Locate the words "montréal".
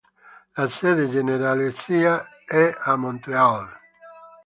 2.95-3.69